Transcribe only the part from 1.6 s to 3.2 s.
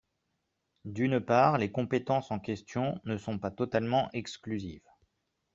compétences en question ne